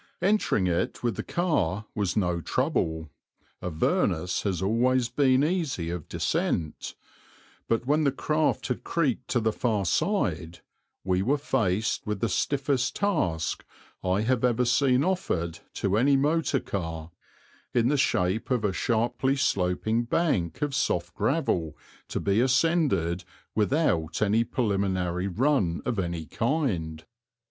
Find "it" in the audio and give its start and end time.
0.65-1.03